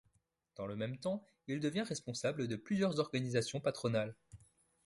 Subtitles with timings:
[0.55, 4.15] Dans le même temps, il devient responsable de plusieurs organisations patronales.